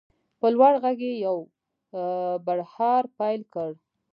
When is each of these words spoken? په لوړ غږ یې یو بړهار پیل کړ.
په 0.39 0.47
لوړ 0.55 0.73
غږ 0.83 0.99
یې 1.07 1.13
یو 1.25 1.37
بړهار 2.45 3.03
پیل 3.17 3.41
کړ. 3.53 3.71